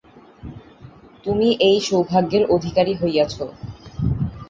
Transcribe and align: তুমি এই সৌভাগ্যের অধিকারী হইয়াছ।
তুমি 1.25 1.47
এই 1.67 1.77
সৌভাগ্যের 1.87 2.43
অধিকারী 2.55 2.93
হইয়াছ। 2.95 3.35